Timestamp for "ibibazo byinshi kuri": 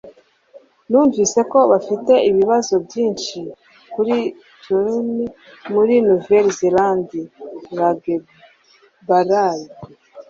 2.29-4.17